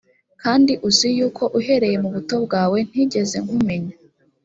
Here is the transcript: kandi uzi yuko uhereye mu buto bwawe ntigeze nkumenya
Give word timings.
kandi 0.41 0.73
uzi 0.87 1.07
yuko 1.17 1.43
uhereye 1.59 1.97
mu 2.03 2.09
buto 2.15 2.35
bwawe 2.45 2.77
ntigeze 2.89 3.37
nkumenya 3.43 3.93